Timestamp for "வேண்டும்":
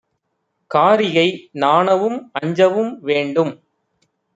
3.01-3.53